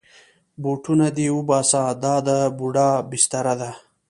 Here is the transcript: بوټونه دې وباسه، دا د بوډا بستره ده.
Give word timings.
بوټونه 0.61 1.07
دې 1.17 1.27
وباسه، 1.37 1.81
دا 2.03 2.15
د 2.27 2.29
بوډا 2.57 2.89
بستره 3.09 3.53
ده. 3.61 3.71